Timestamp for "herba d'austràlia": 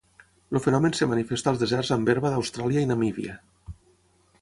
2.15-2.87